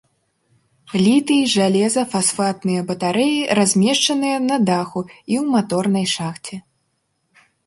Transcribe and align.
Літый-жалеза-фасфатныя 1.05 2.81
батарэі 2.89 3.37
размешчаныя 3.61 4.37
на 4.49 4.55
даху 4.71 4.99
і 5.11 5.33
ў 5.43 5.45
маторнай 5.53 6.05
шахце. 6.15 6.55